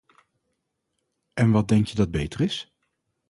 [1.33, 2.73] En wat denk je dat beter is?